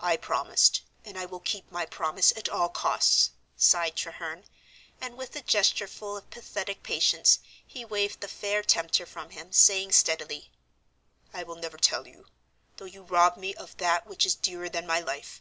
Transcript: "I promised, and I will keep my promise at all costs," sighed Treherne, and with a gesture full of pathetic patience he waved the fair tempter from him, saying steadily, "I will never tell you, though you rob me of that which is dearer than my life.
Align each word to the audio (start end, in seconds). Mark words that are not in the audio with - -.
"I 0.00 0.16
promised, 0.16 0.82
and 1.04 1.16
I 1.16 1.24
will 1.24 1.38
keep 1.38 1.70
my 1.70 1.86
promise 1.86 2.32
at 2.36 2.48
all 2.48 2.68
costs," 2.68 3.30
sighed 3.56 3.94
Treherne, 3.94 4.44
and 5.00 5.16
with 5.16 5.36
a 5.36 5.42
gesture 5.42 5.86
full 5.86 6.16
of 6.16 6.28
pathetic 6.28 6.82
patience 6.82 7.38
he 7.64 7.84
waved 7.84 8.20
the 8.20 8.26
fair 8.26 8.64
tempter 8.64 9.06
from 9.06 9.30
him, 9.30 9.52
saying 9.52 9.92
steadily, 9.92 10.50
"I 11.32 11.44
will 11.44 11.54
never 11.54 11.76
tell 11.78 12.08
you, 12.08 12.26
though 12.78 12.84
you 12.86 13.04
rob 13.04 13.36
me 13.36 13.54
of 13.54 13.76
that 13.76 14.08
which 14.08 14.26
is 14.26 14.34
dearer 14.34 14.68
than 14.68 14.88
my 14.88 14.98
life. 14.98 15.40